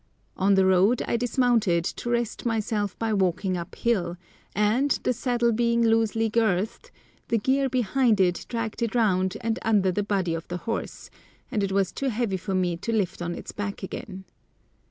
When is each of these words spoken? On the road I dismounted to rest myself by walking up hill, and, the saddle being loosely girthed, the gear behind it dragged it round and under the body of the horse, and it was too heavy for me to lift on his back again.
On 0.35 0.55
the 0.55 0.65
road 0.65 1.03
I 1.07 1.15
dismounted 1.15 1.83
to 1.85 2.09
rest 2.09 2.43
myself 2.43 2.97
by 2.97 3.13
walking 3.13 3.55
up 3.55 3.75
hill, 3.75 4.17
and, 4.55 4.89
the 5.03 5.13
saddle 5.13 5.51
being 5.51 5.83
loosely 5.83 6.27
girthed, 6.27 6.89
the 7.27 7.37
gear 7.37 7.69
behind 7.69 8.19
it 8.19 8.47
dragged 8.49 8.81
it 8.81 8.95
round 8.95 9.37
and 9.41 9.59
under 9.61 9.91
the 9.91 10.01
body 10.01 10.33
of 10.33 10.47
the 10.47 10.57
horse, 10.65 11.11
and 11.51 11.61
it 11.63 11.71
was 11.71 11.91
too 11.91 12.09
heavy 12.09 12.37
for 12.37 12.55
me 12.55 12.77
to 12.77 12.91
lift 12.91 13.21
on 13.21 13.35
his 13.35 13.51
back 13.51 13.83
again. 13.83 14.23